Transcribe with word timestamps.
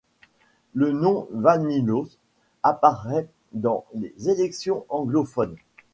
Le 0.73 0.91
nom 0.91 1.27
Vanilos 1.31 2.09
n'apparaît 2.65 3.25
pas 3.25 3.31
dans 3.53 3.85
les 3.93 4.15
éditions 4.31 4.83
anglophones. 4.89 5.57